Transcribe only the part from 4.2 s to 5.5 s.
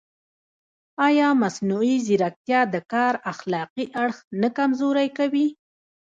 نه کمزوری کوي؟